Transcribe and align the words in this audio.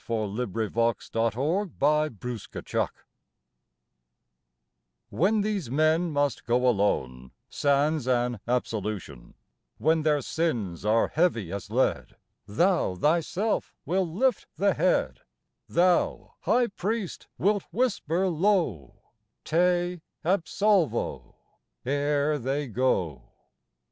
56 0.01 0.07
FLOWER 0.07 0.63
OF 0.63 0.75
YOUTH 0.75 1.37
11 1.37 1.73
UNHOUSEL'D, 1.77 2.53
UNANOINTED, 5.11 5.11
UNANEL'D 5.11 5.11
WHEN 5.11 5.41
these 5.41 5.69
men 5.69 6.09
must 6.11 6.43
go 6.45 6.67
alone 6.67 7.29
Sans 7.51 8.07
an 8.07 8.39
absolution, 8.47 9.35
When 9.77 10.01
their 10.01 10.21
sins 10.23 10.83
are 10.83 11.09
heavy 11.09 11.51
as 11.51 11.69
lead, 11.69 12.15
Thou 12.47 12.95
Thyself 12.95 13.75
will 13.85 14.11
lift 14.11 14.47
the 14.55 14.73
head; 14.73 15.19
Thou, 15.69 16.33
High 16.39 16.65
Priest, 16.69 17.27
wilt 17.37 17.65
whisper 17.71 18.27
low, 18.27 19.03
Te 19.43 20.01
Absolvo! 20.25 21.35
ere 21.85 22.39
they 22.39 22.65
go. 22.65 23.29